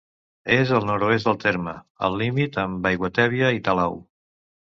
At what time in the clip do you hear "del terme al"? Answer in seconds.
1.29-2.17